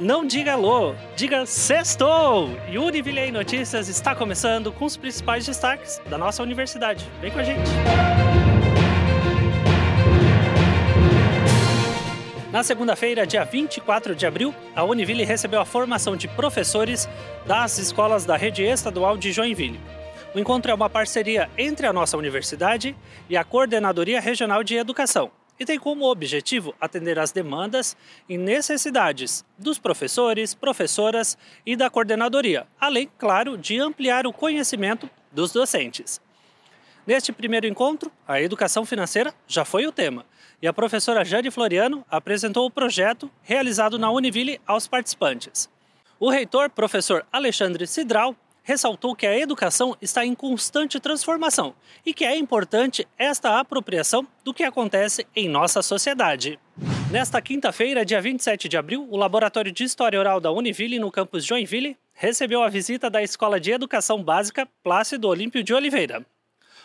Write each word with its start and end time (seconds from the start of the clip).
não 0.00 0.26
diga 0.26 0.54
alô, 0.54 0.94
diga 1.14 1.44
sextou! 1.44 2.48
O 2.74 2.80
Univille 2.80 3.30
Notícias 3.30 3.86
está 3.86 4.14
começando 4.14 4.72
com 4.72 4.86
os 4.86 4.96
principais 4.96 5.44
destaques 5.44 6.00
da 6.08 6.16
nossa 6.16 6.42
universidade. 6.42 7.06
Vem 7.20 7.30
com 7.30 7.38
a 7.38 7.42
gente! 7.42 7.70
Na 12.50 12.62
segunda-feira, 12.62 13.26
dia 13.26 13.44
24 13.44 14.14
de 14.16 14.26
abril, 14.26 14.54
a 14.74 14.82
Univille 14.82 15.22
recebeu 15.22 15.60
a 15.60 15.66
formação 15.66 16.16
de 16.16 16.26
professores 16.26 17.06
das 17.46 17.78
escolas 17.78 18.24
da 18.24 18.36
rede 18.36 18.62
estadual 18.62 19.18
de 19.18 19.30
Joinville. 19.30 19.78
O 20.34 20.38
encontro 20.38 20.70
é 20.70 20.74
uma 20.74 20.88
parceria 20.88 21.50
entre 21.58 21.86
a 21.86 21.92
nossa 21.92 22.16
universidade 22.16 22.96
e 23.28 23.36
a 23.36 23.44
Coordenadoria 23.44 24.20
Regional 24.20 24.64
de 24.64 24.76
Educação, 24.76 25.30
e 25.60 25.64
tem 25.66 25.78
como 25.78 26.10
objetivo 26.10 26.74
atender 26.80 27.18
às 27.18 27.32
demandas 27.32 27.94
e 28.26 28.38
necessidades 28.38 29.44
dos 29.58 29.78
professores, 29.78 30.54
professoras 30.54 31.36
e 31.66 31.76
da 31.76 31.90
coordenadoria, 31.90 32.66
além, 32.80 33.10
claro, 33.18 33.58
de 33.58 33.78
ampliar 33.78 34.26
o 34.26 34.32
conhecimento 34.32 35.08
dos 35.30 35.52
docentes. 35.52 36.18
Neste 37.06 37.30
primeiro 37.30 37.66
encontro, 37.66 38.10
a 38.26 38.40
educação 38.40 38.86
financeira 38.86 39.34
já 39.46 39.62
foi 39.62 39.86
o 39.86 39.92
tema, 39.92 40.24
e 40.62 40.66
a 40.66 40.72
professora 40.72 41.24
Jane 41.24 41.50
Floriano 41.50 42.04
apresentou 42.10 42.64
o 42.64 42.70
projeto 42.70 43.30
realizado 43.42 43.98
na 43.98 44.10
Univille 44.10 44.58
aos 44.66 44.88
participantes. 44.88 45.68
O 46.18 46.30
reitor, 46.30 46.70
professor 46.70 47.26
Alexandre 47.30 47.86
Cidral, 47.86 48.34
ressaltou 48.62 49.14
que 49.14 49.26
a 49.26 49.38
educação 49.38 49.96
está 50.00 50.24
em 50.24 50.34
constante 50.34 51.00
transformação 51.00 51.74
e 52.04 52.14
que 52.14 52.24
é 52.24 52.36
importante 52.36 53.06
esta 53.18 53.58
apropriação 53.58 54.26
do 54.44 54.54
que 54.54 54.64
acontece 54.64 55.26
em 55.34 55.48
nossa 55.48 55.82
sociedade. 55.82 56.58
Nesta 57.10 57.42
quinta-feira, 57.42 58.04
dia 58.04 58.20
27 58.20 58.68
de 58.68 58.76
abril, 58.76 59.06
o 59.10 59.16
Laboratório 59.16 59.72
de 59.72 59.84
História 59.84 60.18
Oral 60.18 60.40
da 60.40 60.52
Univille, 60.52 60.98
no 60.98 61.10
campus 61.10 61.44
Joinville, 61.44 61.96
recebeu 62.12 62.62
a 62.62 62.68
visita 62.68 63.10
da 63.10 63.22
Escola 63.22 63.58
de 63.58 63.72
Educação 63.72 64.22
Básica 64.22 64.68
Plácido 64.82 65.28
Olímpio 65.28 65.62
de 65.62 65.74
Oliveira. 65.74 66.24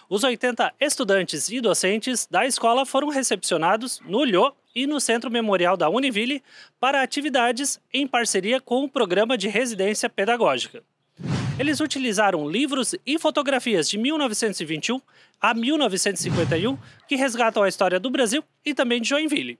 Os 0.09 0.23
80 0.23 0.73
estudantes 0.79 1.49
e 1.49 1.59
docentes 1.59 2.27
da 2.29 2.45
escola 2.45 2.85
foram 2.85 3.09
recepcionados 3.09 3.99
no 4.05 4.23
Lhô 4.23 4.53
e 4.75 4.85
no 4.85 4.99
Centro 4.99 5.31
Memorial 5.31 5.75
da 5.75 5.89
Univille 5.89 6.43
para 6.79 7.01
atividades 7.01 7.79
em 7.91 8.07
parceria 8.07 8.61
com 8.61 8.83
o 8.83 8.89
Programa 8.89 9.37
de 9.37 9.47
Residência 9.47 10.09
Pedagógica. 10.09 10.83
Eles 11.57 11.79
utilizaram 11.79 12.49
livros 12.49 12.95
e 13.05 13.17
fotografias 13.17 13.89
de 13.89 13.97
1921 13.97 14.99
a 15.39 15.53
1951 15.53 16.77
que 17.07 17.15
resgatam 17.15 17.63
a 17.63 17.69
história 17.69 17.97
do 17.97 18.09
Brasil 18.09 18.43
e 18.65 18.73
também 18.73 19.01
de 19.01 19.07
Joinville. 19.07 19.57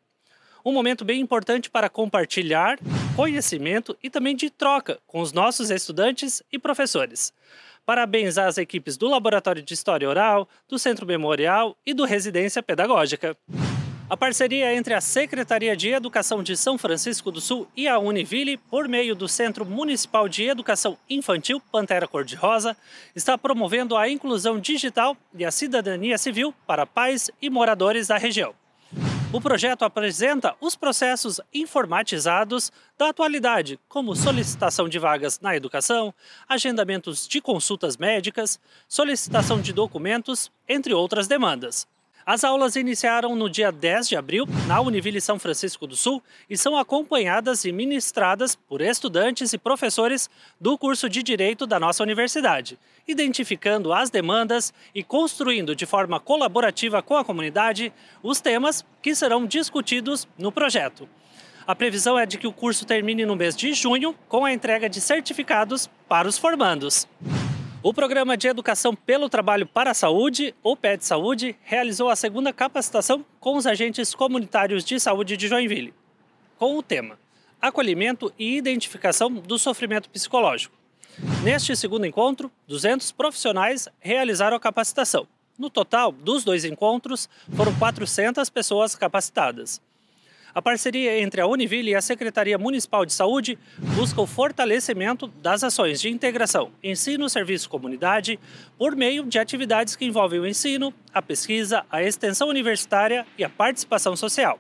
Um 0.65 0.73
momento 0.73 1.05
bem 1.05 1.21
importante 1.21 1.69
para 1.69 1.89
compartilhar 1.89 2.77
conhecimento 3.15 3.95
e 4.03 4.09
também 4.09 4.35
de 4.35 4.49
troca 4.49 4.99
com 5.07 5.21
os 5.21 5.31
nossos 5.31 5.69
estudantes 5.69 6.43
e 6.51 6.59
professores. 6.59 7.31
Parabéns 7.85 8.37
às 8.37 8.57
equipes 8.57 8.97
do 8.97 9.07
Laboratório 9.07 9.61
de 9.61 9.73
História 9.73 10.09
Oral, 10.09 10.49
do 10.67 10.77
Centro 10.77 11.05
Memorial 11.05 11.77
e 11.85 11.93
do 11.93 12.03
Residência 12.03 12.61
Pedagógica. 12.61 13.37
A 14.07 14.15
parceria 14.15 14.75
entre 14.75 14.93
a 14.93 15.01
Secretaria 15.01 15.75
de 15.75 15.89
Educação 15.89 16.43
de 16.43 16.55
São 16.55 16.77
Francisco 16.77 17.31
do 17.31 17.41
Sul 17.41 17.67
e 17.75 17.87
a 17.87 17.97
Univille, 17.97 18.55
por 18.55 18.87
meio 18.87 19.15
do 19.15 19.27
Centro 19.27 19.65
Municipal 19.65 20.29
de 20.29 20.43
Educação 20.43 20.95
Infantil 21.09 21.59
Pantera 21.71 22.07
Cor-de-Rosa, 22.07 22.77
está 23.15 23.35
promovendo 23.35 23.97
a 23.97 24.07
inclusão 24.07 24.59
digital 24.59 25.17
e 25.33 25.43
a 25.43 25.49
cidadania 25.49 26.19
civil 26.19 26.53
para 26.67 26.85
pais 26.85 27.31
e 27.41 27.49
moradores 27.49 28.07
da 28.07 28.15
região. 28.15 28.53
O 29.33 29.41
projeto 29.41 29.83
apresenta 29.83 30.55
os 30.61 30.75
processos 30.75 31.41
informatizados 31.51 32.71
da 32.95 33.09
atualidade, 33.09 33.79
como 33.89 34.15
solicitação 34.15 34.87
de 34.87 34.99
vagas 34.99 35.39
na 35.39 35.55
educação, 35.55 36.13
agendamentos 36.47 37.27
de 37.27 37.41
consultas 37.41 37.97
médicas, 37.97 38.59
solicitação 38.87 39.59
de 39.59 39.73
documentos, 39.73 40.51
entre 40.69 40.93
outras 40.93 41.27
demandas. 41.27 41.87
As 42.27 42.43
aulas 42.43 42.75
iniciaram 42.75 43.35
no 43.35 43.47
dia 43.47 43.71
10 43.71 44.09
de 44.09 44.15
abril 44.15 44.47
na 44.65 44.81
Univille 44.81 45.21
São 45.21 45.37
Francisco 45.37 45.85
do 45.85 45.95
Sul 45.95 46.23
e 46.49 46.57
são 46.57 46.75
acompanhadas 46.75 47.65
e 47.65 47.71
ministradas 47.71 48.55
por 48.55 48.81
estudantes 48.81 49.53
e 49.53 49.59
professores 49.59 50.27
do 50.59 50.75
curso 50.75 51.07
de 51.07 51.21
Direito 51.21 51.67
da 51.67 51.79
nossa 51.79 52.01
universidade, 52.01 52.79
identificando 53.07 53.93
as 53.93 54.09
demandas 54.09 54.73
e 54.95 55.03
construindo 55.03 55.75
de 55.75 55.85
forma 55.85 56.19
colaborativa 56.19 56.99
com 57.03 57.15
a 57.15 57.23
comunidade 57.23 57.93
os 58.23 58.41
temas 58.41 58.83
que 59.03 59.13
serão 59.13 59.45
discutidos 59.45 60.27
no 60.35 60.51
projeto. 60.51 61.07
A 61.67 61.75
previsão 61.75 62.17
é 62.17 62.25
de 62.25 62.39
que 62.39 62.47
o 62.47 62.53
curso 62.53 62.87
termine 62.87 63.23
no 63.23 63.35
mês 63.35 63.55
de 63.55 63.71
junho 63.71 64.15
com 64.27 64.43
a 64.43 64.51
entrega 64.51 64.89
de 64.89 64.99
certificados 64.99 65.87
para 66.09 66.27
os 66.27 66.39
formandos. 66.39 67.07
O 67.85 67.93
Programa 67.93 68.35
de 68.35 68.47
Educação 68.47 68.95
pelo 68.95 69.29
Trabalho 69.29 69.67
para 69.67 69.91
a 69.91 69.93
Saúde, 69.93 70.55
ou 70.63 70.75
PET 70.75 71.05
Saúde, 71.05 71.55
realizou 71.61 72.09
a 72.09 72.15
segunda 72.15 72.51
capacitação 72.51 73.23
com 73.39 73.57
os 73.57 73.67
agentes 73.67 74.15
comunitários 74.15 74.83
de 74.83 74.99
saúde 74.99 75.37
de 75.37 75.47
Joinville, 75.47 75.93
com 76.57 76.75
o 76.75 76.81
tema 76.81 77.19
Acolhimento 77.61 78.33
e 78.39 78.57
Identificação 78.57 79.31
do 79.31 79.59
Sofrimento 79.59 80.09
Psicológico. 80.09 80.75
Neste 81.43 81.75
segundo 81.75 82.07
encontro, 82.07 82.51
200 82.67 83.11
profissionais 83.11 83.87
realizaram 83.99 84.57
a 84.57 84.59
capacitação. 84.59 85.27
No 85.55 85.69
total 85.69 86.11
dos 86.11 86.43
dois 86.43 86.65
encontros, 86.65 87.29
foram 87.55 87.71
400 87.75 88.49
pessoas 88.49 88.95
capacitadas. 88.95 89.79
A 90.55 90.61
parceria 90.61 91.19
entre 91.19 91.41
a 91.41 91.47
Univille 91.47 91.91
e 91.91 91.95
a 91.95 92.01
Secretaria 92.01 92.57
Municipal 92.57 93.05
de 93.05 93.11
Saúde 93.11 93.59
busca 93.77 94.21
o 94.21 94.25
fortalecimento 94.25 95.27
das 95.27 95.65
ações 95.65 95.99
de 95.99 96.07
integração 96.07 96.71
ensino-serviço-comunidade 96.81 98.39
por 98.77 98.95
meio 98.95 99.25
de 99.25 99.37
atividades 99.37 99.97
que 99.97 100.05
envolvem 100.05 100.39
o 100.39 100.47
ensino, 100.47 100.93
a 101.13 101.21
pesquisa, 101.21 101.85
a 101.91 102.01
extensão 102.01 102.47
universitária 102.47 103.27
e 103.37 103.43
a 103.43 103.49
participação 103.49 104.15
social. 104.15 104.57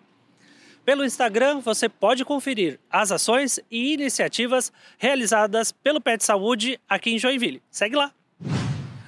Pelo 0.83 1.05
Instagram, 1.05 1.61
você 1.61 1.87
pode 1.87 2.25
conferir 2.25 2.77
as 2.91 3.13
ações 3.13 3.57
e 3.71 3.93
iniciativas 3.93 4.73
realizadas 4.97 5.71
pelo 5.71 6.01
PET 6.01 6.25
Saúde 6.25 6.77
aqui 6.89 7.11
em 7.11 7.17
Joinville. 7.17 7.63
Segue 7.71 7.95
lá! 7.95 8.11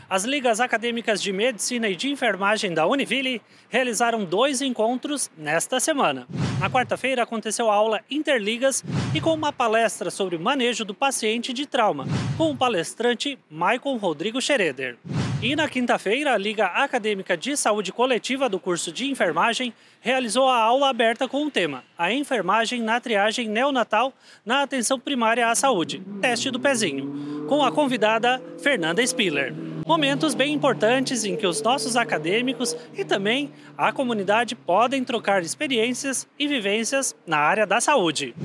As 0.10 0.24
ligas 0.24 0.62
acadêmicas 0.62 1.22
de 1.22 1.34
medicina 1.34 1.90
e 1.90 1.96
de 1.96 2.10
enfermagem 2.10 2.74
da 2.74 2.88
Univille 2.88 3.42
realizaram 3.68 4.24
dois 4.24 4.62
encontros 4.62 5.30
nesta 5.38 5.82
semana. 5.82 6.26
Na 6.62 6.70
quarta-feira 6.70 7.24
aconteceu 7.24 7.70
a 7.70 7.76
aula 7.76 8.00
Interligas 8.10 8.86
e 9.14 9.20
com 9.20 9.34
uma 9.34 9.52
palestra 9.52 10.10
sobre 10.10 10.38
manejo 10.38 10.86
do 10.86 10.94
paciente 10.94 11.52
de 11.52 11.66
trauma, 11.66 12.06
com 12.38 12.52
o 12.52 12.56
palestrante 12.56 13.38
Maicon 13.52 13.98
Rodrigo 13.98 14.42
Schroeder. 14.42 14.98
E 15.42 15.58
na 15.58 15.68
quinta-feira, 15.68 16.34
a 16.34 16.38
Liga 16.38 16.68
Acadêmica 16.68 17.36
de 17.36 17.58
Saúde 17.58 17.92
Coletiva 17.92 18.48
do 18.48 18.62
curso 18.62 18.94
de 18.94 19.12
enfermagem 19.12 19.74
realizou 20.00 20.48
a 20.48 20.58
aula 20.58 20.90
aberta 20.90 21.28
com 21.28 21.46
o 21.46 21.52
tema 21.52 21.84
A 21.98 22.14
enfermagem 22.14 22.82
na 22.82 23.00
triagem 23.00 23.50
neonatal 23.50 24.14
na 24.46 24.64
atenção 24.64 24.98
primária 24.98 25.50
à 25.50 25.54
saúde, 25.54 26.02
teste 26.22 26.50
do 26.50 26.60
pezinho, 26.60 27.46
com 27.48 27.62
a 27.62 27.72
convidada 27.72 28.42
Fernanda 28.58 29.06
Spiller. 29.06 29.54
Momentos 29.88 30.36
bem 30.36 30.54
importantes 30.54 31.24
em 31.24 31.38
que 31.38 31.48
os 31.48 31.62
nossos 31.62 31.96
acadêmicos 31.96 32.76
e 32.94 33.06
também 33.06 33.54
a 33.78 33.94
comunidade 33.94 34.54
podem 34.54 35.02
trocar 35.02 35.42
experiências 35.42 36.28
e 36.38 36.46
vivências 36.46 37.16
na 37.26 37.38
área 37.38 37.66
da 37.66 37.80
saúde. 37.80 38.36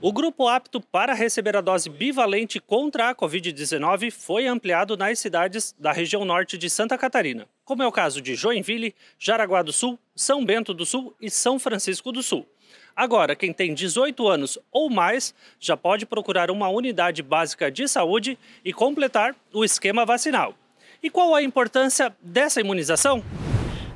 O 0.00 0.10
grupo 0.10 0.48
apto 0.48 0.80
para 0.80 1.12
receber 1.12 1.54
a 1.58 1.60
dose 1.60 1.90
bivalente 1.90 2.58
contra 2.58 3.10
a 3.10 3.14
Covid-19 3.14 4.10
foi 4.10 4.46
ampliado 4.46 4.96
nas 4.96 5.18
cidades 5.18 5.74
da 5.78 5.92
região 5.92 6.24
norte 6.24 6.56
de 6.56 6.70
Santa 6.70 6.96
Catarina, 6.96 7.46
como 7.66 7.82
é 7.82 7.86
o 7.86 7.92
caso 7.92 8.22
de 8.22 8.34
Joinville, 8.34 8.94
Jaraguá 9.18 9.60
do 9.60 9.74
Sul, 9.74 9.98
São 10.16 10.42
Bento 10.42 10.72
do 10.72 10.86
Sul 10.86 11.14
e 11.20 11.30
São 11.30 11.58
Francisco 11.58 12.10
do 12.10 12.22
Sul. 12.22 12.48
Agora, 12.96 13.36
quem 13.36 13.52
tem 13.52 13.74
18 13.74 14.26
anos 14.26 14.58
ou 14.72 14.88
mais 14.88 15.34
já 15.60 15.76
pode 15.76 16.06
procurar 16.06 16.50
uma 16.50 16.70
unidade 16.70 17.22
básica 17.22 17.70
de 17.70 17.86
saúde 17.86 18.38
e 18.64 18.72
completar 18.72 19.36
o 19.52 19.62
esquema 19.62 20.06
vacinal. 20.06 20.54
E 21.00 21.08
qual 21.08 21.32
a 21.32 21.42
importância 21.42 22.12
dessa 22.20 22.60
imunização? 22.60 23.22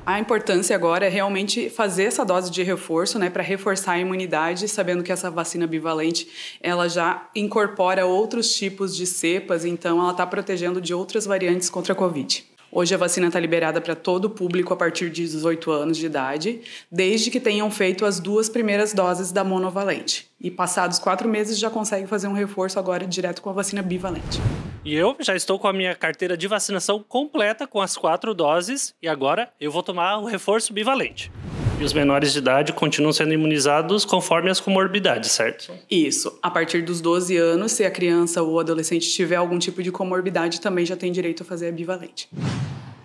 A 0.05 0.19
importância 0.19 0.73
agora 0.73 1.05
é 1.05 1.09
realmente 1.09 1.69
fazer 1.69 2.03
essa 2.05 2.23
dose 2.23 2.49
de 2.49 2.63
reforço, 2.63 3.19
né, 3.19 3.29
para 3.29 3.43
reforçar 3.43 3.93
a 3.93 3.99
imunidade, 3.99 4.67
sabendo 4.69 5.03
que 5.03 5.11
essa 5.11 5.29
vacina 5.29 5.67
bivalente 5.67 6.27
ela 6.61 6.87
já 6.87 7.29
incorpora 7.35 8.05
outros 8.05 8.55
tipos 8.55 8.95
de 8.95 9.05
cepas, 9.05 9.65
então 9.65 9.99
ela 9.99 10.11
está 10.11 10.25
protegendo 10.25 10.79
de 10.79 10.93
outras 10.93 11.25
variantes 11.25 11.69
contra 11.69 11.91
a 11.91 11.95
Covid. 11.95 12.45
Hoje 12.71 12.95
a 12.95 12.97
vacina 12.97 13.27
está 13.27 13.39
liberada 13.39 13.79
para 13.79 13.95
todo 13.95 14.25
o 14.25 14.29
público 14.29 14.73
a 14.73 14.77
partir 14.77 15.09
de 15.09 15.25
18 15.25 15.71
anos 15.71 15.97
de 15.97 16.05
idade, 16.05 16.61
desde 16.91 17.29
que 17.29 17.39
tenham 17.39 17.69
feito 17.69 18.05
as 18.05 18.19
duas 18.19 18.49
primeiras 18.49 18.93
doses 18.93 19.31
da 19.31 19.43
monovalente. 19.43 20.27
E 20.41 20.49
passados 20.49 20.99
quatro 20.99 21.29
meses 21.29 21.59
já 21.59 21.69
consegue 21.69 22.07
fazer 22.07 22.27
um 22.27 22.33
reforço 22.33 22.79
agora 22.79 23.05
direto 23.05 23.41
com 23.41 23.49
a 23.49 23.53
vacina 23.53 23.81
bivalente. 23.81 24.41
E 24.85 24.93
eu 24.93 25.15
já 25.21 25.33
estou 25.33 25.57
com 25.57 25.65
a 25.65 25.71
minha 25.71 25.95
carteira 25.95 26.35
de 26.35 26.45
vacinação 26.45 27.01
completa 27.01 27.65
com 27.65 27.79
as 27.79 27.95
quatro 27.95 28.33
doses 28.33 28.93
e 29.01 29.07
agora 29.07 29.49
eu 29.57 29.71
vou 29.71 29.81
tomar 29.81 30.17
o 30.17 30.25
reforço 30.25 30.73
bivalente. 30.73 31.31
E 31.79 31.83
os 31.85 31.93
menores 31.93 32.33
de 32.33 32.39
idade 32.39 32.73
continuam 32.73 33.13
sendo 33.13 33.33
imunizados 33.33 34.03
conforme 34.03 34.49
as 34.49 34.59
comorbidades, 34.59 35.31
certo? 35.31 35.73
Isso. 35.89 36.37
A 36.41 36.51
partir 36.51 36.81
dos 36.81 36.99
12 36.99 37.37
anos, 37.37 37.71
se 37.71 37.85
a 37.85 37.89
criança 37.89 38.43
ou 38.43 38.59
adolescente 38.59 39.09
tiver 39.09 39.37
algum 39.37 39.57
tipo 39.57 39.81
de 39.81 39.89
comorbidade, 39.89 40.59
também 40.59 40.85
já 40.85 40.97
tem 40.97 41.13
direito 41.13 41.43
a 41.43 41.45
fazer 41.45 41.69
a 41.69 41.71
bivalente. 41.71 42.27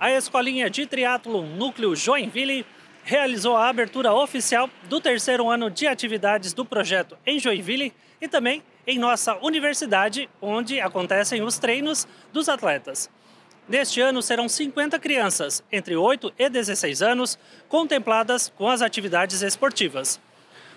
A 0.00 0.10
Escolinha 0.10 0.68
de 0.68 0.84
Triatlo 0.84 1.42
Núcleo 1.46 1.94
Joinville 1.94 2.66
realizou 3.04 3.56
a 3.56 3.68
abertura 3.68 4.12
oficial 4.12 4.68
do 4.88 5.00
terceiro 5.00 5.48
ano 5.48 5.70
de 5.70 5.86
atividades 5.86 6.52
do 6.52 6.64
projeto 6.64 7.16
em 7.24 7.38
Joinville 7.38 7.92
e 8.20 8.26
também 8.26 8.62
em 8.88 8.98
nossa 8.98 9.36
universidade, 9.44 10.30
onde 10.40 10.80
acontecem 10.80 11.42
os 11.42 11.58
treinos 11.58 12.08
dos 12.32 12.48
atletas. 12.48 13.10
Neste 13.68 14.00
ano 14.00 14.22
serão 14.22 14.48
50 14.48 14.98
crianças, 14.98 15.62
entre 15.70 15.94
8 15.94 16.32
e 16.38 16.48
16 16.48 17.02
anos, 17.02 17.38
contempladas 17.68 18.50
com 18.56 18.66
as 18.66 18.80
atividades 18.80 19.42
esportivas. 19.42 20.18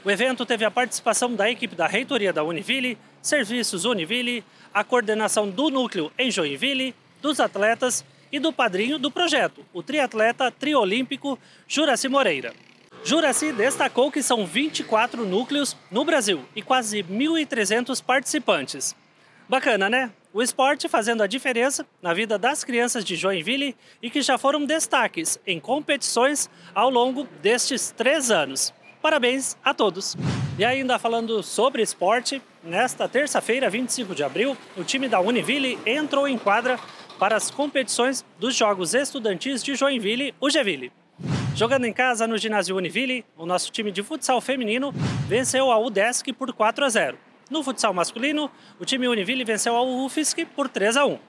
O 0.03 0.11
evento 0.11 0.45
teve 0.45 0.65
a 0.65 0.71
participação 0.71 1.33
da 1.33 1.49
equipe 1.49 1.73
da 1.73 1.87
reitoria 1.87 2.33
da 2.33 2.43
Univille, 2.43 2.97
Serviços 3.21 3.85
Univille, 3.85 4.43
a 4.73 4.83
coordenação 4.83 5.49
do 5.49 5.69
núcleo 5.69 6.11
em 6.19 6.29
Joinville, 6.29 6.93
dos 7.21 7.39
atletas 7.39 8.03
e 8.29 8.39
do 8.39 8.51
padrinho 8.51 8.99
do 8.99 9.09
projeto, 9.09 9.65
o 9.71 9.81
triatleta 9.81 10.51
triolímpico 10.51 11.39
Juraci 11.65 12.09
Moreira. 12.09 12.53
Juraci 13.03 13.51
destacou 13.51 14.11
que 14.11 14.21
são 14.21 14.45
24 14.45 15.25
núcleos 15.25 15.75
no 15.89 16.05
Brasil 16.05 16.45
e 16.55 16.61
quase 16.61 17.03
1.300 17.03 18.03
participantes. 18.03 18.95
Bacana, 19.49 19.89
né? 19.89 20.11
O 20.31 20.41
esporte 20.41 20.87
fazendo 20.87 21.23
a 21.23 21.27
diferença 21.27 21.85
na 22.01 22.13
vida 22.13 22.37
das 22.37 22.63
crianças 22.63 23.03
de 23.03 23.15
Joinville 23.15 23.75
e 24.01 24.09
que 24.09 24.21
já 24.21 24.37
foram 24.37 24.65
destaques 24.65 25.39
em 25.45 25.59
competições 25.59 26.49
ao 26.73 26.89
longo 26.89 27.27
destes 27.41 27.91
três 27.91 28.29
anos. 28.29 28.71
Parabéns 29.01 29.57
a 29.63 29.73
todos! 29.73 30.15
E 30.57 30.63
ainda 30.63 30.99
falando 30.99 31.41
sobre 31.41 31.81
esporte, 31.81 32.39
nesta 32.63 33.09
terça-feira, 33.09 33.69
25 33.69 34.13
de 34.13 34.23
abril, 34.23 34.55
o 34.77 34.83
time 34.83 35.09
da 35.09 35.19
Univille 35.19 35.79
entrou 35.85 36.27
em 36.27 36.37
quadra 36.37 36.79
para 37.17 37.35
as 37.35 37.49
competições 37.49 38.23
dos 38.39 38.55
Jogos 38.55 38.93
Estudantis 38.93 39.63
de 39.63 39.75
Joinville, 39.75 40.35
o 40.39 40.49
Geville. 40.49 40.91
Jogando 41.55 41.85
em 41.85 41.93
casa 41.93 42.25
no 42.25 42.37
ginásio 42.37 42.75
Univille, 42.75 43.25
o 43.37 43.45
nosso 43.45 43.71
time 43.71 43.91
de 43.91 44.01
futsal 44.01 44.39
feminino 44.39 44.91
venceu 45.27 45.69
a 45.69 45.77
UDESC 45.77 46.31
por 46.33 46.51
4 46.53 46.85
a 46.85 46.89
0. 46.89 47.17
No 47.49 47.61
futsal 47.61 47.93
masculino, 47.93 48.49
o 48.79 48.85
time 48.85 49.07
Univille 49.07 49.43
venceu 49.43 49.75
a 49.75 49.83
UFSC 49.83 50.45
por 50.45 50.69
3 50.69 50.95
a 50.95 51.05
1. 51.05 51.19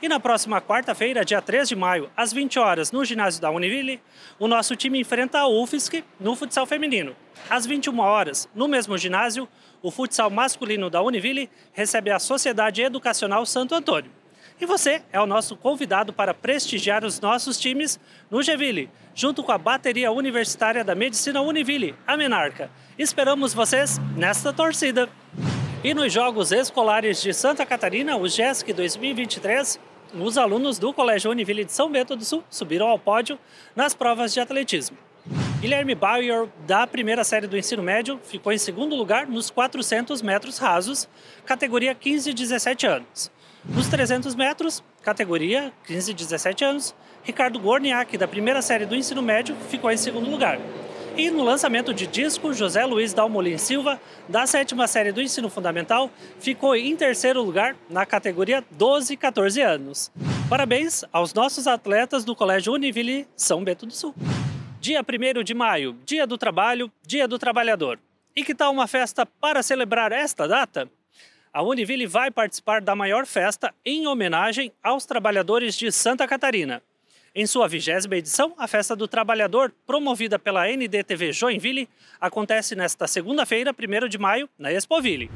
E 0.00 0.08
na 0.08 0.20
próxima 0.20 0.60
quarta-feira, 0.60 1.24
dia 1.24 1.42
3 1.42 1.68
de 1.68 1.76
maio, 1.76 2.10
às 2.16 2.32
20 2.32 2.58
horas, 2.58 2.92
no 2.92 3.04
ginásio 3.04 3.40
da 3.40 3.50
Univille, 3.50 4.00
o 4.38 4.46
nosso 4.46 4.76
time 4.76 5.00
enfrenta 5.00 5.40
a 5.40 5.48
UFSC 5.48 6.04
no 6.20 6.36
futsal 6.36 6.66
feminino. 6.66 7.16
Às 7.50 7.66
21 7.66 7.98
horas, 7.98 8.48
no 8.54 8.68
mesmo 8.68 8.96
ginásio, 8.96 9.48
o 9.82 9.90
futsal 9.90 10.30
masculino 10.30 10.88
da 10.88 11.02
Univille 11.02 11.50
recebe 11.72 12.10
a 12.10 12.18
Sociedade 12.18 12.80
Educacional 12.80 13.44
Santo 13.44 13.74
Antônio. 13.74 14.10
E 14.60 14.66
você 14.66 15.02
é 15.12 15.20
o 15.20 15.26
nosso 15.26 15.56
convidado 15.56 16.12
para 16.12 16.32
prestigiar 16.32 17.04
os 17.04 17.20
nossos 17.20 17.58
times 17.58 17.98
no 18.30 18.40
Geville, 18.40 18.88
junto 19.12 19.42
com 19.42 19.50
a 19.50 19.58
bateria 19.58 20.12
universitária 20.12 20.84
da 20.84 20.94
Medicina 20.94 21.40
Univille, 21.40 21.94
a 22.06 22.16
Menarca. 22.16 22.70
Esperamos 22.96 23.52
vocês 23.52 23.98
nesta 24.16 24.52
torcida. 24.52 25.08
E 25.82 25.92
nos 25.92 26.12
Jogos 26.12 26.52
Escolares 26.52 27.20
de 27.20 27.34
Santa 27.34 27.66
Catarina, 27.66 28.16
o 28.16 28.28
GESC 28.28 28.72
2023, 28.72 29.80
os 30.14 30.38
alunos 30.38 30.78
do 30.78 30.92
Colégio 30.92 31.32
Univille 31.32 31.64
de 31.64 31.72
São 31.72 31.90
Bento 31.90 32.14
do 32.14 32.24
Sul 32.24 32.44
subiram 32.48 32.86
ao 32.86 32.98
pódio 32.98 33.38
nas 33.74 33.92
provas 33.92 34.32
de 34.32 34.38
atletismo. 34.38 34.96
Guilherme 35.60 35.94
Bauer, 35.94 36.48
da 36.66 36.86
primeira 36.86 37.24
série 37.24 37.46
do 37.46 37.56
ensino 37.56 37.82
médio, 37.82 38.20
ficou 38.22 38.52
em 38.52 38.58
segundo 38.58 38.94
lugar 38.94 39.26
nos 39.26 39.50
400 39.50 40.22
metros 40.22 40.58
rasos, 40.58 41.08
categoria 41.44 41.94
15 41.94 42.30
e 42.30 42.34
17 42.34 42.86
anos. 42.86 43.33
Nos 43.66 43.88
300 43.88 44.34
metros, 44.34 44.82
categoria 45.02 45.72
15 45.86 46.10
e 46.10 46.14
17 46.14 46.64
anos, 46.64 46.94
Ricardo 47.22 47.58
Gorniak, 47.58 48.18
da 48.18 48.28
primeira 48.28 48.60
série 48.60 48.84
do 48.84 48.94
ensino 48.94 49.22
médio, 49.22 49.56
ficou 49.70 49.90
em 49.90 49.96
segundo 49.96 50.30
lugar. 50.30 50.58
E 51.16 51.30
no 51.30 51.42
lançamento 51.42 51.94
de 51.94 52.06
disco, 52.06 52.52
José 52.52 52.84
Luiz 52.84 53.14
Dalmolin 53.14 53.56
Silva, 53.56 54.00
da 54.28 54.46
sétima 54.46 54.86
série 54.86 55.12
do 55.12 55.22
ensino 55.22 55.48
fundamental, 55.48 56.10
ficou 56.40 56.74
em 56.76 56.94
terceiro 56.94 57.40
lugar 57.42 57.76
na 57.88 58.04
categoria 58.04 58.62
12 58.72 59.14
e 59.14 59.16
14 59.16 59.60
anos. 59.62 60.12
Parabéns 60.50 61.04
aos 61.12 61.32
nossos 61.32 61.66
atletas 61.66 62.24
do 62.24 62.34
Colégio 62.34 62.72
Univille 62.72 63.26
São 63.36 63.64
Bento 63.64 63.86
do 63.86 63.94
Sul. 63.94 64.14
Dia 64.80 65.00
1 65.02 65.42
de 65.42 65.54
maio, 65.54 65.96
Dia 66.04 66.26
do 66.26 66.36
Trabalho, 66.36 66.92
Dia 67.06 67.26
do 67.26 67.38
Trabalhador. 67.38 67.98
E 68.36 68.44
que 68.44 68.54
tal 68.54 68.72
uma 68.72 68.86
festa 68.86 69.24
para 69.24 69.62
celebrar 69.62 70.12
esta 70.12 70.46
data? 70.46 70.90
A 71.54 71.62
Univille 71.62 72.04
vai 72.04 72.32
participar 72.32 72.80
da 72.80 72.96
maior 72.96 73.24
festa 73.24 73.72
em 73.86 74.08
homenagem 74.08 74.72
aos 74.82 75.06
trabalhadores 75.06 75.76
de 75.76 75.92
Santa 75.92 76.26
Catarina. 76.26 76.82
Em 77.32 77.46
sua 77.46 77.68
vigésima 77.68 78.16
edição, 78.16 78.54
a 78.58 78.66
Festa 78.66 78.96
do 78.96 79.06
Trabalhador, 79.06 79.72
promovida 79.86 80.36
pela 80.36 80.68
NDTV 80.68 81.32
Joinville, 81.32 81.88
acontece 82.20 82.74
nesta 82.74 83.06
segunda-feira, 83.06 83.72
1 83.72 84.08
de 84.08 84.18
maio, 84.18 84.48
na 84.58 84.72
Expoville. 84.72 85.30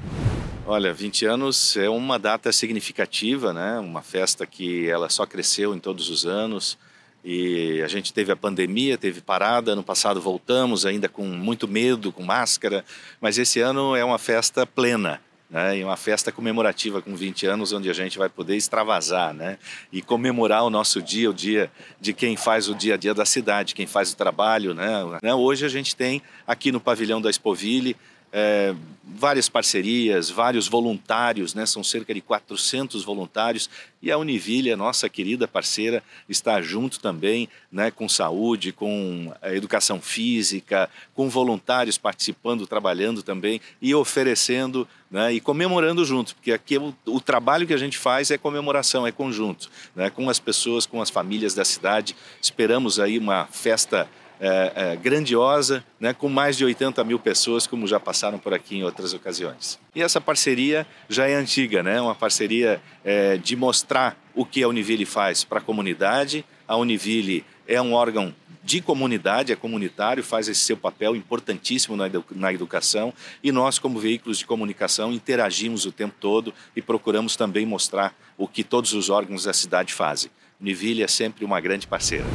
Olha, 0.66 0.92
20 0.92 1.24
anos 1.24 1.76
é 1.76 1.88
uma 1.88 2.18
data 2.18 2.50
significativa, 2.50 3.52
né? 3.52 3.78
Uma 3.78 4.02
festa 4.02 4.44
que 4.44 4.88
ela 4.88 5.08
só 5.08 5.24
cresceu 5.24 5.72
em 5.72 5.78
todos 5.78 6.10
os 6.10 6.26
anos. 6.26 6.76
E 7.24 7.80
a 7.82 7.88
gente 7.88 8.12
teve 8.12 8.32
a 8.32 8.36
pandemia, 8.36 8.98
teve 8.98 9.20
parada. 9.20 9.72
Ano 9.72 9.84
passado 9.84 10.20
voltamos 10.20 10.84
ainda 10.84 11.08
com 11.08 11.24
muito 11.24 11.68
medo, 11.68 12.12
com 12.12 12.24
máscara. 12.24 12.84
Mas 13.20 13.38
esse 13.38 13.60
ano 13.60 13.94
é 13.94 14.04
uma 14.04 14.18
festa 14.18 14.66
plena 14.66 15.20
né, 15.50 15.76
em 15.76 15.84
uma 15.84 15.96
festa 15.96 16.30
comemorativa 16.30 17.00
com 17.00 17.16
20 17.16 17.46
anos, 17.46 17.72
onde 17.72 17.88
a 17.88 17.92
gente 17.92 18.18
vai 18.18 18.28
poder 18.28 18.56
extravasar 18.56 19.32
né, 19.32 19.58
e 19.92 20.02
comemorar 20.02 20.64
o 20.64 20.70
nosso 20.70 21.00
dia, 21.00 21.30
o 21.30 21.34
dia 21.34 21.70
de 22.00 22.12
quem 22.12 22.36
faz 22.36 22.68
o 22.68 22.74
dia 22.74 22.94
a 22.94 22.96
dia 22.96 23.14
da 23.14 23.24
cidade, 23.24 23.74
quem 23.74 23.86
faz 23.86 24.12
o 24.12 24.16
trabalho. 24.16 24.74
Né. 24.74 24.88
né 25.22 25.34
hoje 25.34 25.64
a 25.64 25.68
gente 25.68 25.96
tem 25.96 26.22
aqui 26.46 26.70
no 26.70 26.80
pavilhão 26.80 27.20
da 27.20 27.30
Expoville 27.30 27.96
é, 28.32 28.74
várias 29.04 29.48
parcerias, 29.48 30.30
vários 30.30 30.68
voluntários, 30.68 31.54
né? 31.54 31.64
são 31.64 31.82
cerca 31.82 32.12
de 32.12 32.20
400 32.20 33.02
voluntários, 33.02 33.68
e 34.00 34.12
a 34.12 34.18
Univille, 34.18 34.70
a 34.70 34.76
nossa 34.76 35.08
querida 35.08 35.48
parceira, 35.48 36.02
está 36.28 36.60
junto 36.62 37.00
também 37.00 37.48
né, 37.72 37.90
com 37.90 38.08
saúde, 38.08 38.70
com 38.70 39.32
educação 39.44 40.00
física, 40.00 40.88
com 41.14 41.28
voluntários 41.28 41.98
participando, 41.98 42.66
trabalhando 42.66 43.22
também 43.22 43.60
e 43.82 43.94
oferecendo 43.94 44.86
né, 45.10 45.32
e 45.32 45.40
comemorando 45.40 46.04
junto, 46.04 46.34
porque 46.34 46.52
aqui 46.52 46.76
o, 46.78 46.94
o, 47.06 47.20
trabalho 47.20 47.66
que 47.66 47.74
a 47.74 47.78
gente 47.78 47.96
faz 47.96 48.30
é 48.30 48.38
comemoração, 48.38 49.06
é 49.06 49.10
conjunto, 49.10 49.70
né, 49.96 50.10
com 50.10 50.28
as 50.28 50.38
pessoas, 50.38 50.86
com 50.86 51.00
as 51.00 51.10
famílias 51.10 51.54
da 51.54 51.64
cidade. 51.64 52.14
Esperamos 52.40 53.00
aí 53.00 53.18
uma 53.18 53.46
festa 53.46 54.08
é, 54.40 54.72
é, 54.74 54.96
grandiosa, 54.96 55.84
né, 55.98 56.12
com 56.12 56.28
mais 56.28 56.56
de 56.56 56.64
80 56.64 57.02
mil 57.04 57.18
pessoas, 57.18 57.66
como 57.66 57.86
já 57.86 57.98
passaram 57.98 58.38
por 58.38 58.54
aqui 58.54 58.76
em 58.76 58.84
outras 58.84 59.12
ocasiões. 59.12 59.78
E 59.94 60.02
essa 60.02 60.20
parceria 60.20 60.86
já 61.08 61.26
é 61.26 61.34
antiga, 61.34 61.82
né, 61.82 62.00
uma 62.00 62.14
parceria 62.14 62.80
é, 63.04 63.36
de 63.36 63.56
mostrar 63.56 64.16
o 64.34 64.44
que 64.44 64.62
a 64.62 64.68
Univille 64.68 65.04
faz 65.04 65.44
para 65.44 65.58
a 65.58 65.62
comunidade. 65.62 66.44
A 66.66 66.76
Univille 66.76 67.44
é 67.66 67.80
um 67.82 67.92
órgão 67.92 68.32
de 68.62 68.82
comunidade, 68.82 69.50
é 69.50 69.56
comunitário, 69.56 70.22
faz 70.22 70.46
esse 70.46 70.60
seu 70.60 70.76
papel 70.76 71.16
importantíssimo 71.16 71.96
na, 71.96 72.06
edu 72.06 72.22
na 72.32 72.52
educação 72.52 73.14
e 73.42 73.50
nós, 73.50 73.78
como 73.78 73.98
veículos 73.98 74.38
de 74.38 74.46
comunicação, 74.46 75.10
interagimos 75.10 75.86
o 75.86 75.92
tempo 75.92 76.14
todo 76.20 76.52
e 76.76 76.82
procuramos 76.82 77.34
também 77.34 77.64
mostrar 77.64 78.14
o 78.36 78.46
que 78.46 78.62
todos 78.62 78.92
os 78.92 79.08
órgãos 79.08 79.44
da 79.44 79.54
cidade 79.54 79.94
fazem. 79.94 80.30
Univille 80.60 81.02
é 81.02 81.08
sempre 81.08 81.44
uma 81.44 81.60
grande 81.60 81.86
parceira. 81.86 82.26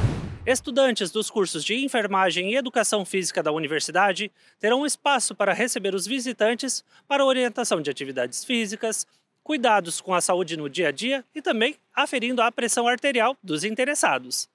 Estudantes 0.46 1.10
dos 1.10 1.30
cursos 1.30 1.64
de 1.64 1.74
enfermagem 1.86 2.52
e 2.52 2.58
educação 2.58 3.06
física 3.06 3.42
da 3.42 3.54
universidade 3.54 4.30
terão 4.60 4.86
espaço 4.86 5.34
para 5.34 5.54
receber 5.54 5.96
os 5.96 6.06
visitantes 6.06 6.84
para 7.08 7.24
orientação 7.24 7.82
de 7.82 7.90
atividades 7.90 8.44
físicas, 8.44 9.08
cuidados 9.42 10.02
com 10.02 10.14
a 10.14 10.20
saúde 10.20 10.58
no 10.58 10.70
dia 10.70 10.90
a 10.90 10.92
dia 10.92 11.24
e 11.34 11.42
também 11.42 11.78
aferindo 11.96 12.42
a 12.42 12.52
pressão 12.52 12.90
arterial 12.90 13.38
dos 13.42 13.64
interessados. 13.64 14.50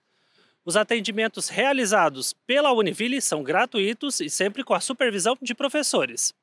Os 0.62 0.76
atendimentos 0.76 1.48
realizados 1.48 2.34
pela 2.46 2.70
Univille 2.70 3.22
são 3.22 3.42
gratuitos 3.42 4.20
e 4.20 4.28
sempre 4.28 4.62
com 4.62 4.74
a 4.74 4.80
supervisão 4.80 5.38
de 5.40 5.54
professores. 5.54 6.34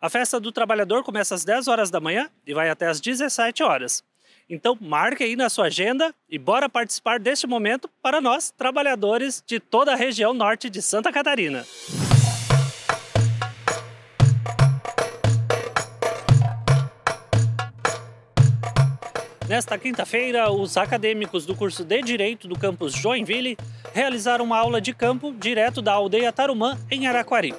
A 0.00 0.08
festa 0.08 0.40
do 0.40 0.50
trabalhador 0.50 1.04
começa 1.04 1.34
às 1.34 1.44
10 1.44 1.68
horas 1.68 1.90
da 1.90 2.00
manhã 2.00 2.30
e 2.46 2.54
vai 2.54 2.70
até 2.70 2.86
às 2.86 2.98
17 2.98 3.62
horas. 3.62 4.02
Então, 4.48 4.76
marque 4.78 5.24
aí 5.24 5.36
na 5.36 5.48
sua 5.48 5.66
agenda 5.66 6.14
e 6.28 6.38
bora 6.38 6.68
participar 6.68 7.18
deste 7.18 7.46
momento 7.46 7.88
para 8.02 8.20
nós, 8.20 8.50
trabalhadores 8.50 9.42
de 9.46 9.58
toda 9.58 9.92
a 9.92 9.96
região 9.96 10.34
norte 10.34 10.68
de 10.68 10.82
Santa 10.82 11.10
Catarina. 11.10 11.64
Nesta 19.48 19.78
quinta-feira, 19.78 20.50
os 20.50 20.76
acadêmicos 20.76 21.46
do 21.46 21.54
curso 21.54 21.82
de 21.82 22.02
Direito 22.02 22.46
do 22.46 22.58
campus 22.58 22.92
Joinville 22.92 23.56
realizaram 23.94 24.44
uma 24.44 24.58
aula 24.58 24.78
de 24.78 24.92
campo 24.92 25.32
direto 25.32 25.80
da 25.80 25.92
aldeia 25.92 26.32
Tarumã, 26.32 26.78
em 26.90 27.06
Araquari. 27.06 27.54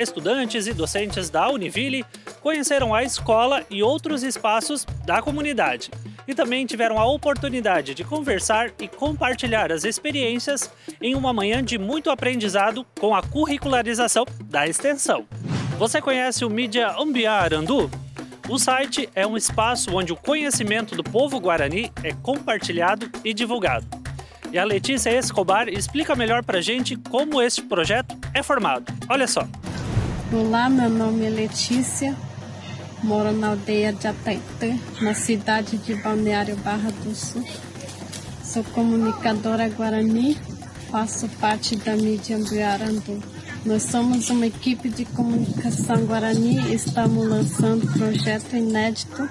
Estudantes 0.00 0.66
e 0.66 0.72
docentes 0.72 1.30
da 1.30 1.48
Univille 1.48 2.04
conheceram 2.40 2.92
a 2.92 3.04
escola 3.04 3.64
e 3.70 3.84
outros 3.84 4.24
espaços 4.24 4.84
da 5.04 5.22
comunidade 5.22 5.90
e 6.26 6.34
também 6.34 6.66
tiveram 6.66 6.98
a 6.98 7.06
oportunidade 7.06 7.94
de 7.94 8.04
conversar 8.04 8.70
e 8.80 8.88
compartilhar 8.88 9.70
as 9.72 9.84
experiências 9.84 10.70
em 11.00 11.14
uma 11.14 11.32
manhã 11.32 11.62
de 11.62 11.78
muito 11.78 12.10
aprendizado 12.10 12.86
com 12.98 13.14
a 13.14 13.22
curricularização 13.22 14.24
da 14.44 14.66
extensão. 14.66 15.26
Você 15.78 16.00
conhece 16.00 16.44
o 16.44 16.50
Mídia 16.50 16.94
Ambiá 16.98 17.34
Arandu? 17.34 17.90
O 18.48 18.58
site 18.58 19.08
é 19.14 19.26
um 19.26 19.36
espaço 19.36 19.94
onde 19.96 20.12
o 20.12 20.16
conhecimento 20.16 20.94
do 20.94 21.02
povo 21.02 21.40
guarani 21.40 21.90
é 22.02 22.12
compartilhado 22.12 23.10
e 23.24 23.32
divulgado. 23.32 23.86
E 24.52 24.58
a 24.58 24.64
Letícia 24.64 25.10
Escobar 25.10 25.68
explica 25.68 26.14
melhor 26.14 26.44
para 26.44 26.60
gente 26.60 26.94
como 26.96 27.42
este 27.42 27.62
projeto 27.62 28.16
é 28.32 28.42
formado. 28.42 28.84
Olha 29.08 29.26
só. 29.26 29.48
Olá, 30.32 30.68
meu 30.68 30.88
nome 30.88 31.26
é 31.26 31.30
Letícia, 31.30 32.14
moro 33.04 33.32
na 33.32 33.50
aldeia 33.50 33.92
de 33.92 34.08
Ataitã, 34.08 34.76
na 35.02 35.12
cidade 35.12 35.76
de 35.76 35.94
Balneário 35.94 36.56
Barra 36.56 36.90
do 36.90 37.14
Sul. 37.14 37.44
Sou 38.42 38.64
comunicadora 38.64 39.68
guarani, 39.68 40.38
faço 40.90 41.28
parte 41.40 41.76
da 41.76 41.94
mídia 41.96 42.38
Ambiarandu. 42.38 43.22
Nós 43.66 43.82
somos 43.82 44.30
uma 44.30 44.46
equipe 44.46 44.88
de 44.88 45.04
comunicação 45.04 46.06
guarani 46.06 46.70
e 46.70 46.74
estamos 46.74 47.28
lançando 47.28 47.86
projeto 47.92 48.56
inédito 48.56 49.28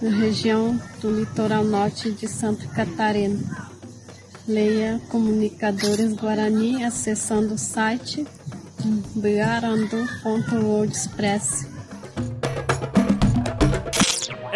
na 0.00 0.10
região 0.10 0.80
do 1.00 1.10
litoral 1.10 1.64
norte 1.64 2.12
de 2.12 2.28
Santa 2.28 2.68
Catarina. 2.68 3.40
Leia 4.46 5.00
Comunicadores 5.08 6.12
Guarani 6.12 6.84
acessando 6.84 7.54
o 7.54 7.58
site 7.58 8.24
biarandu.wordpress. 9.16 11.73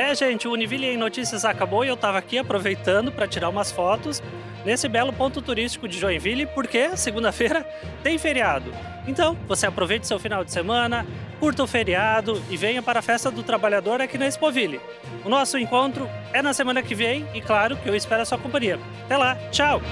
É, 0.09 0.15
gente, 0.15 0.49
o 0.49 0.53
Univille 0.53 0.87
em 0.87 0.97
Notícias 0.97 1.45
acabou 1.45 1.85
e 1.85 1.89
eu 1.89 1.95
estava 1.95 2.17
aqui 2.17 2.39
aproveitando 2.39 3.13
para 3.13 3.29
tirar 3.29 3.51
umas 3.51 3.71
fotos 3.71 4.23
nesse 4.65 4.89
belo 4.89 5.13
ponto 5.13 5.43
turístico 5.43 5.87
de 5.87 5.99
Joinville, 5.99 6.47
porque 6.47 6.97
segunda-feira 6.97 7.63
tem 8.03 8.17
feriado. 8.17 8.73
Então, 9.07 9.37
você 9.47 9.67
aproveite 9.67 10.07
seu 10.07 10.19
final 10.19 10.43
de 10.43 10.51
semana, 10.51 11.07
curta 11.39 11.63
o 11.63 11.67
feriado 11.67 12.43
e 12.49 12.57
venha 12.57 12.83
para 12.83 13.01
a 13.01 13.03
Festa 13.03 13.31
do 13.31 13.43
Trabalhador 13.43 14.01
aqui 14.01 14.17
na 14.17 14.27
Expoville. 14.27 14.81
O 15.27 15.29
nosso 15.29 15.59
encontro 15.59 16.09
é 16.33 16.41
na 16.41 16.55
semana 16.55 16.83
que 16.83 16.95
vem 16.95 17.27
e, 17.35 17.43
claro, 17.43 17.77
que 17.77 17.87
eu 17.87 17.95
espero 17.95 18.23
a 18.23 18.25
sua 18.25 18.39
companhia. 18.39 18.81
Até 19.05 19.15
lá, 19.15 19.37
tchau! 19.51 19.83